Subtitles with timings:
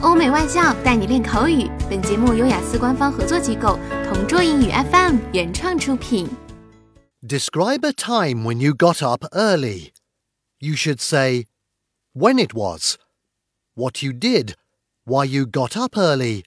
[0.00, 1.69] 欧美外教带你练口语。
[1.89, 6.27] 本节目由雅思官方合作机构同桌英语 FM 原创出品。
[7.21, 9.91] Describe a time when you got up early.
[10.59, 11.45] You should say
[12.13, 12.97] when it was,
[13.75, 14.55] what you did,
[15.05, 16.45] why you got up early,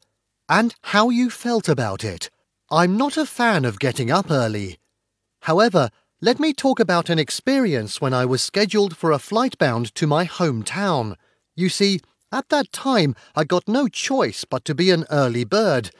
[0.48, 2.30] and how you felt about it.
[2.70, 4.78] I'm not a fan of getting up early.
[5.42, 5.90] However,
[6.20, 10.06] let me talk about an experience when I was scheduled for a flight bound to
[10.06, 11.16] my hometown.
[11.54, 12.00] You see,
[12.34, 15.92] at that time I got no choice but to be an early bird.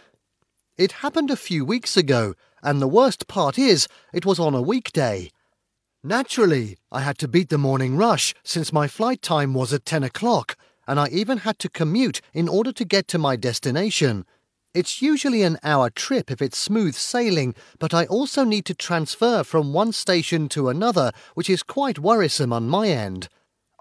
[0.77, 4.61] It happened a few weeks ago, and the worst part is it was on a
[4.61, 5.30] weekday.
[6.02, 10.02] Naturally, I had to beat the morning rush since my flight time was at 10
[10.02, 10.56] o'clock,
[10.89, 14.27] and I even had to commute in order to get to my destination.
[14.75, 19.45] It's usually an hour trip if it's smooth sailing, but I also need to transfer
[19.45, 23.28] from one station to another, which is quite worrisome on my end.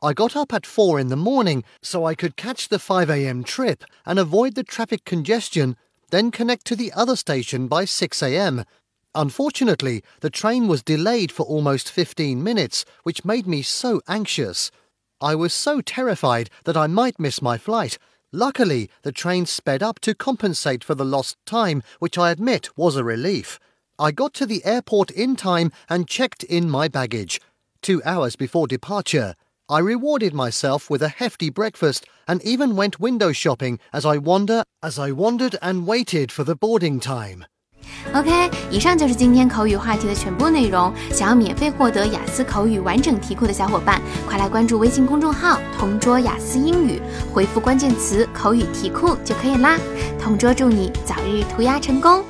[0.03, 3.85] I got up at 4 in the morning so I could catch the 5am trip
[4.05, 5.77] and avoid the traffic congestion,
[6.11, 8.65] then connect to the other station by 6am.
[9.15, 14.69] Unfortunately, the train was delayed for almost 15 minutes, which made me so anxious.
[15.21, 17.97] I was so terrified that I might miss my flight,
[18.35, 22.95] Luckily, the train sped up to compensate for the lost time, which I admit was
[22.95, 23.59] a relief.
[23.99, 27.39] I got to the airport in time and checked in my baggage.
[27.83, 29.35] Two hours before departure,
[29.69, 34.63] I rewarded myself with a hefty breakfast and even went window shopping as I wander
[34.81, 37.45] as I wandered and waited for the boarding time.
[38.13, 40.93] OK，以上就是今天口语话题的全部内容。
[41.11, 47.01] 想要免费获得雅思口语完整题库的小伙伴，快来关注微信公众号“同桌雅思英语”，
[47.33, 49.79] 回复关键词“口语题库”就可以啦。
[50.19, 52.23] 同桌祝你早日屠鸭成功！